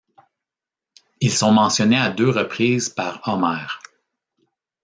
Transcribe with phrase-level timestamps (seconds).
[1.19, 3.83] Ils sont mentionnés à deux reprises par Homère.